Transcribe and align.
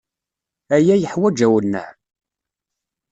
Aya 0.75 0.95
yeḥwaǧ 0.97 1.37
awenneɛ. 1.45 1.87